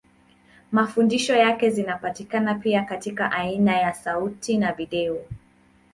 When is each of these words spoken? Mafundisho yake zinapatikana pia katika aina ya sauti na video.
Mafundisho 0.71 1.35
yake 1.35 1.69
zinapatikana 1.69 2.55
pia 2.55 2.83
katika 2.83 3.31
aina 3.31 3.77
ya 3.79 3.93
sauti 3.93 4.57
na 4.57 4.73
video. 4.73 5.21